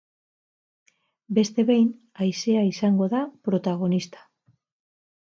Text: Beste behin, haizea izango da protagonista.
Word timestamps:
Beste 1.39 1.65
behin, 1.67 1.91
haizea 2.25 2.63
izango 2.69 3.09
da 3.11 3.19
protagonista. 3.49 4.23